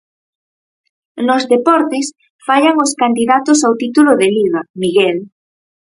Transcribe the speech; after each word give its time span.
Nos 1.27 1.43
deportes, 1.53 2.05
fallan 2.47 2.75
os 2.85 2.91
candidatos 3.01 3.59
ao 3.61 3.73
título 3.81 4.11
de 4.21 4.27
Liga, 4.37 4.61
Miguel. 4.81 5.17